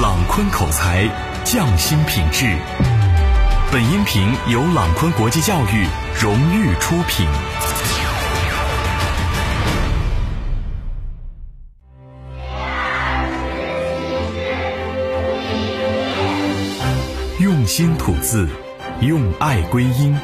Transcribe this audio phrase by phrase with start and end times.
[0.00, 1.06] 朗坤口才，
[1.44, 2.56] 匠心品质。
[3.70, 5.86] 本音频由朗坤国际教育
[6.18, 7.28] 荣誉出品。
[17.38, 18.48] 用心吐字，
[19.02, 20.18] 用爱归音。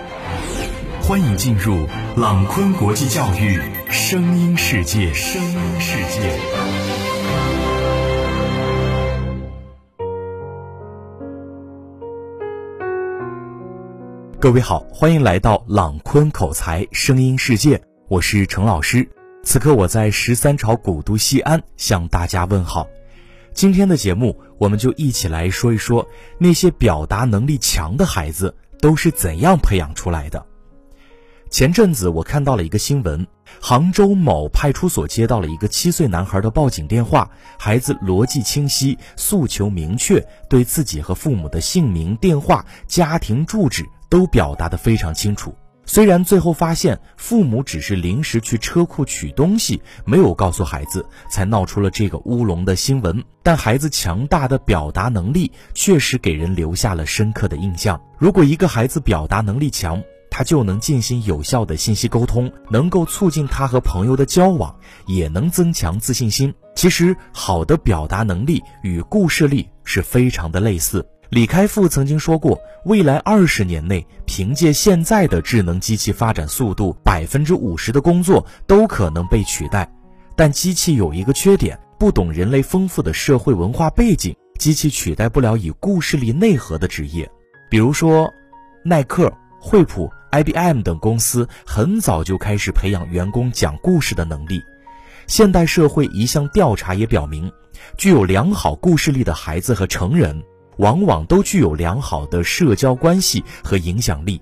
[1.03, 1.87] 欢迎进入
[2.17, 5.13] 朗坤国际教育声音世界。
[5.13, 6.96] 声音世界。
[14.39, 19.09] 各位好，欢迎来到朗坤口才声音世界，我是程老师。
[19.43, 22.87] 此刻我在十三朝古都西安向大家问好。
[23.55, 30.45] 今天的节目，我们就一起来说一说那些表达能力强的孩子都是怎样培养出来的。
[31.49, 33.27] 前阵子我看到了一个新闻，
[33.59, 45.55] 杭州某派出所接到了一个七岁男孩的报警电话，孩子逻辑清晰，诉求明确，对自己和父母的姓名、电话、家庭住址都表达得非常清楚。
[45.89, 58.01] 虽然最后发现父母只是临时去车库取东西，没有告诉孩子，才闹出了这个乌龙的新闻，但孩子强大的表达能力确实给人留下了深刻的印象。
[58.19, 64.75] 如果一个孩子表达能力强，他就能进行有效的信息沟通，能够促进他和朋友的交往，
[65.07, 66.53] 也能增强自信心。
[66.75, 71.07] 其实，好的表达能力与故事力是非常的类似。
[71.29, 79.91] 李开复曾经说过，未来二十年内，凭借现在的智能机器发展速度，百分之五十的工作都可能被取代。
[80.37, 87.29] 但机器有一个缺点，不懂人类丰富的社会文化背景，机器取代不了以故事力内核的职业。
[87.69, 88.33] 比如说，
[88.85, 94.63] 耐克、惠普、IBM 等公司很早就开始培养员工讲故事的能力。
[95.27, 97.51] 现代社会一项调查也表明，
[97.99, 100.41] 具有良好故事力的孩子和成人。
[100.77, 104.41] 往往都具有良好的社交关系和影响力，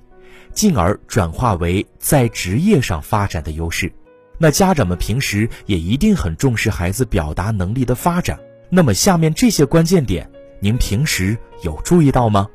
[0.53, 3.93] 进而转化为在职业上发展的优势。
[4.39, 8.39] 那家长们平时也一定很重视孩子表达能力的发展。
[8.69, 10.29] 那么下面这些关键点，
[10.61, 12.49] 您平时有注意到吗？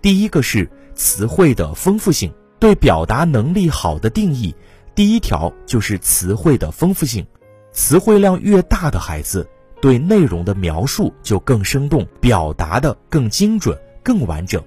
[0.00, 2.32] 第一个是词汇的丰富性。
[2.60, 4.52] 对表达能力好的定义，
[4.92, 7.24] 第一条就是词汇的丰富性。
[7.70, 9.48] 词汇量越大的孩子。
[9.80, 14.62] 对内容的描述就更生动，表达的更精准、更完整。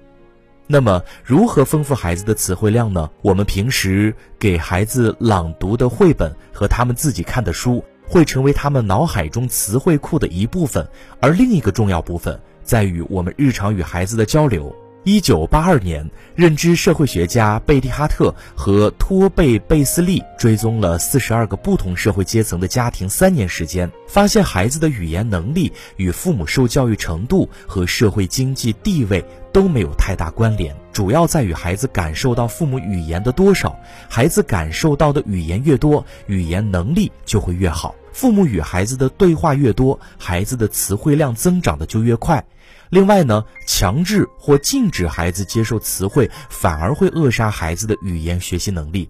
[0.66, 3.10] 那么，如何丰富孩子的词汇量呢？
[3.20, 10.88] 我们平时给孩子朗读的绘本和他们自己看的书，会成为他们脑海中词汇库的一部分。
[11.20, 14.74] 而另一个重要部分，在于我们日常与孩子的交流。
[15.04, 33.76] 一九八二年，认知社会学家贝蒂哈特和托贝贝斯利追踪了四十二个不同社会阶层的家庭三年时间，发现孩子的语言能力与父母受教育程度和社会经济地位都没有太大关联，主要在于孩子感受到父母语言的多少。
[34.08, 37.92] 孩子感受到的语言越多，语言能力就会越好。
[38.12, 42.44] 父母与孩子的对话越多，孩子的词汇量增长的就越快。
[42.92, 49.08] 另外呢，强制或禁止孩子接受词汇，反而会扼杀孩子的语言学习能力。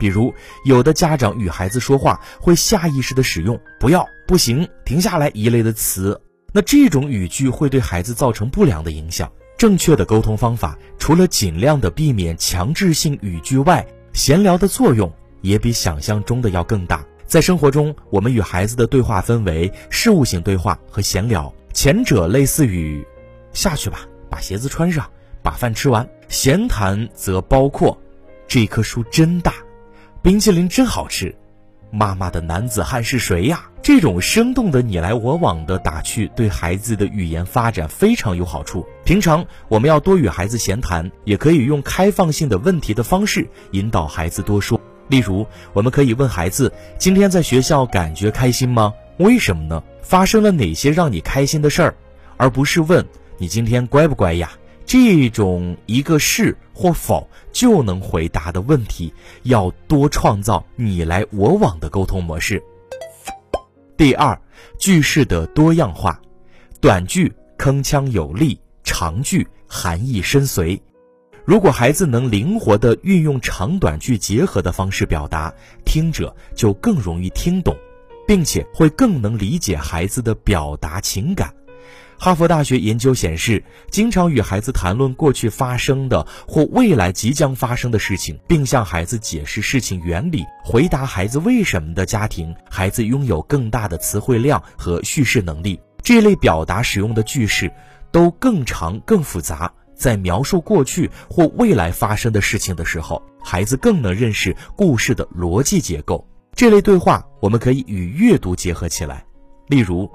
[0.00, 0.32] 比如，
[0.64, 6.18] 有的家长与孩子说话会下意识地使用“不要”“不行”“停下来”一类的词，
[6.54, 9.30] 那这种语句会对孩子造成不良的影响。
[9.58, 15.12] 正确的沟通方法，除了尽量的避免强制性语句外，闲聊的作用
[15.42, 17.04] 也比想象中的要更大。
[17.26, 21.52] 在生活中，我们与孩子的对话分为事务性对话和闲聊。
[21.72, 23.06] 前者类似于
[23.52, 24.00] 下去吧，
[24.30, 25.10] 把鞋子穿上，
[25.42, 26.08] 把饭吃完。
[26.28, 27.98] 闲谈则包括
[28.46, 29.54] 这棵树真大，
[30.22, 31.34] 冰淇淋真好吃，
[31.90, 33.68] 妈妈的男子汉是谁呀？
[33.82, 38.86] 这种生动的你来我往的打趣，对孩子的语言发展非常有好处。
[39.04, 44.80] 平常我们要多与孩子闲谈，也可以用开放性的问题的方式引导孩子多说。
[45.08, 48.94] 例如，我们可以问孩子：今天在学校感觉开心吗？
[49.18, 49.82] 为什么呢？
[50.02, 51.94] 发生了哪些让你开心的事儿，
[52.36, 53.06] 而不是问
[53.38, 54.50] 你今天乖不乖呀？
[54.84, 59.12] 这种一个是或否就能回答的问题，
[59.44, 62.62] 要多创造你来我往的沟通模式。
[63.96, 64.38] 第二，
[64.78, 66.20] 句式的多样化，
[66.80, 70.78] 短句铿锵有力，长句含义深邃。
[71.44, 75.52] 如果孩子能灵活地运用长短句结合的方式表达，
[75.84, 77.76] 听者就更容易听懂。
[78.32, 81.52] 并且会更能理解孩子的表达情感。
[82.18, 95.78] 哈佛大学研究显示，经常与孩子谈论过去发生的或未来即将发生的事情，并向孩子解释事情原理、回答孩子为什么的家庭，孩子拥有更大的词汇量和叙事能力。
[96.02, 97.70] 这类表达使用的句式
[98.10, 99.70] 都更长、更复杂。
[99.94, 106.26] 在描述过去或未来发生的事情的时候，孩子更能认识故事的逻辑结构。
[106.54, 109.24] 这类对话我们可以与阅读结合起来。
[109.68, 110.10] 例如，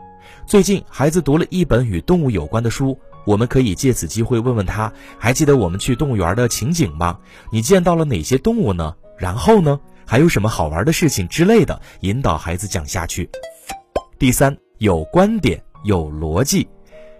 [0.45, 7.19] 最近孩子读了一本与动物有关的书，我们可以借此机会问问他：还记得我们去动物园的情景吗？
[7.51, 8.95] 你见到了哪些动物呢？
[9.17, 9.79] 然后呢？
[10.05, 13.29] 还有什么好玩的事情之类的，引导孩子讲下去。
[14.17, 16.65] 第三，有观点，有逻辑。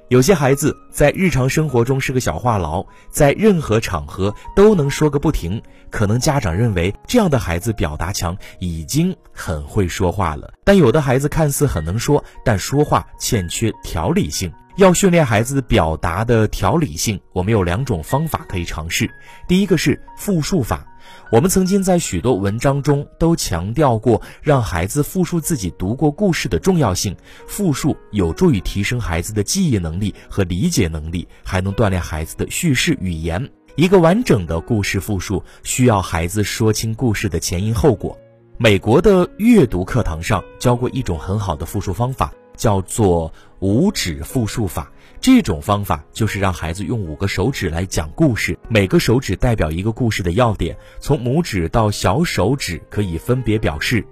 [0.10, 5.62] 有些孩子在日常生活中是个小话痨，在任何场合都能说个不停。
[5.90, 10.54] 可能家长认为这样的孩子表达强，已经很会说话了。
[10.64, 14.50] 但有的孩子看似很能说，但说话欠缺条理性。
[14.78, 19.10] 要训练孩子表达的条理性，我们有两种方法可以尝试。
[19.48, 20.86] 第一个是复述法。
[21.32, 27.18] 我们曾经在许多文章中都强调过，让孩子复述自己读过故事的重要性。
[27.48, 33.50] 复述有助于提升孩子的记忆能力和理解能力，还能锻炼孩子的叙事语言。
[33.78, 38.16] 一个完整的故事复述需要孩子说清故事的前因后果。
[38.60, 44.92] 美国的阅读课堂上教过一种很好的复述方法，叫做五指复述法。
[45.22, 54.06] 这种方法就是让孩子用五个手指来讲故事，每个手指代表一个故事的要点，从拇指到小手指可以分别表示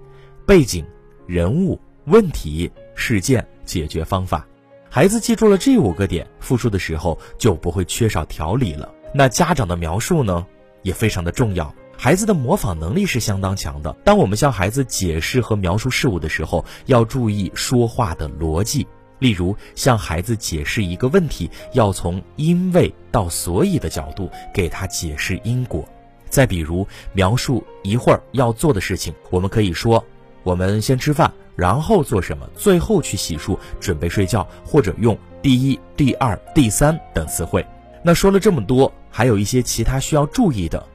[0.46, 0.84] 背景、
[1.26, 4.46] 人物、问题、事件、解决方法。
[4.90, 8.92] 孩子记住了这五个点，复述的时候就不会缺少条理了。
[9.14, 10.44] 那家长的描述呢，
[10.82, 11.72] 也非常的重要。
[11.98, 13.92] 孩子的模仿能力是相当强的。
[14.04, 18.86] 当我们向孩子解释和描述事物的时候，要注意说话的逻辑。
[19.18, 25.82] 例如，向孩子解释一个问题，要从因为到所以的角度给他解释因果。
[26.28, 30.04] 再比如，描述一会儿要做的事情，我们可以说
[30.44, 37.64] ：“我们先吃饭，然后做什么，最后去洗漱，准备睡觉。”或者用“第一”“第二”“第三”等词汇。
[38.02, 40.86] 那说了这么多，还有一些其他需要注意的，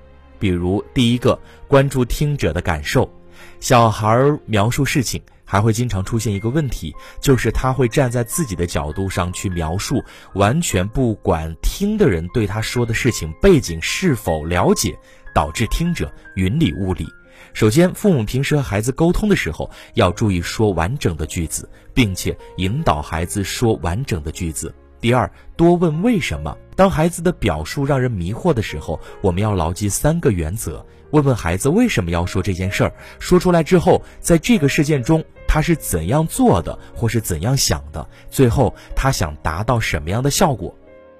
[0.42, 1.40] 比如第一个，
[1.70, 3.10] 关注听者的感受。
[3.62, 5.22] 小孩描述事情。
[5.44, 10.02] 还会经常出现一个问题，就是他会站在自己的角度上去描述，
[10.34, 14.98] 完全不管听的人对他说的事情背景是否了解，
[15.36, 17.06] 导致听者云里雾里。
[17.52, 24.74] 首先，父母平时和孩子沟通的时候，要注意说完整的句子，并且引导孩子说完整的句子。
[25.02, 26.56] 第二，多问为什么。
[26.76, 35.22] 当孩子的表述让人迷惑的时候，我们要牢记三个原则：问问孩子为什么要说这件事儿，说出来之后，在这个事件中。
[35.54, 38.08] 他是怎样做的，或是怎样想的？
[38.30, 40.74] 最后他想达到什么样的效果？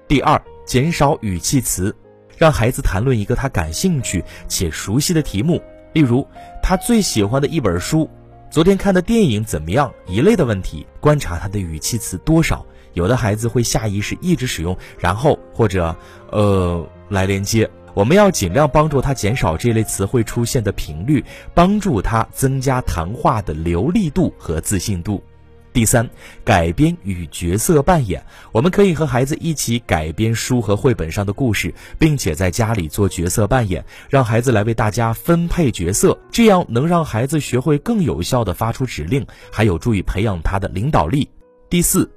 [0.08, 1.94] 第二，减少语气词，
[2.38, 5.62] 让孩子谈论一个他感兴趣且熟悉的题目，
[5.92, 6.26] 例如
[6.62, 8.08] 他最喜欢的一本书，
[8.52, 10.86] 昨天看的电影怎么样一类的问题。
[11.00, 15.96] 观察他的语气词多少，有的孩子会下意识一直使用然后或者
[16.30, 17.70] 呃来连接。
[17.94, 25.24] 我们要尽量帮助他减少这类词汇出现的频率，帮助他增加谈话的流利度和自信度。
[25.72, 26.08] 第三，
[26.44, 28.22] 改编与角色扮演，
[28.52, 41.28] 我们可以和孩子一起改编书和绘本上的故事，并且在家里做角色扮演，让孩子来为大家分配角色，这样能让孩子学会更有效的发出指令，还有助于培养他的领导力。
[41.70, 42.10] 第四。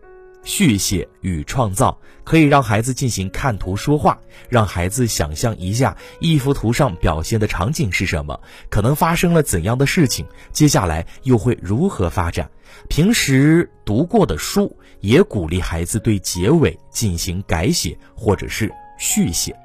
[0.46, 12.50] 续写与创造可以让孩子进行看图说话，让孩子想象一下一幅图上表现的场景是什么，可能发生了怎样的事情，接下来又会如何发展。
[12.88, 19.56] 平时读过的书也鼓励孩子对结尾进行改写或者是续写。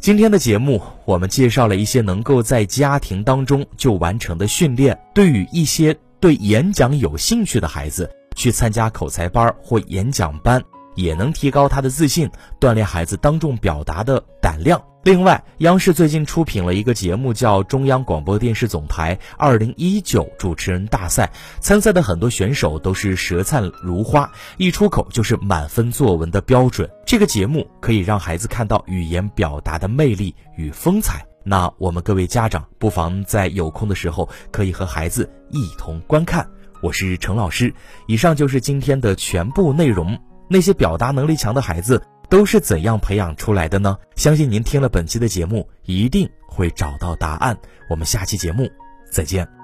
[0.00, 8.08] 今天的节目我们介绍了一些能够在家庭当中就完成的训练，对于一些对演讲有兴趣的孩子。
[8.36, 10.62] 去参加口才班或演讲班，
[10.94, 14.80] 也能提高他的自信，锻炼孩子当众表达的胆量。
[15.02, 26.90] 另外，央视最近出品了一个节目，叫《中央广播电视总台二零一九主持人大赛》，参赛的很多选手都是舌灿如花，一出口就是满分作文的标准。
[27.06, 31.24] 这个节目可以让孩子看到语言表达的魅力与风采。
[31.44, 36.44] 那我们各位家长不妨在有空的时候，可以和孩子一同观看。
[36.86, 37.74] 我是陈老师，
[38.06, 40.16] 以上就是今天的全部内容。
[40.48, 42.00] 那些表达能力强的孩子
[42.30, 43.96] 都是怎样培养出来的呢？
[44.14, 47.58] 相信您听了本期的节目，一定会找到答案。
[47.90, 48.70] 我们下期节目
[49.10, 49.55] 再见。